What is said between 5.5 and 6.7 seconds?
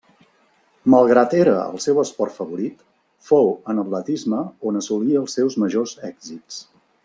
majors èxits.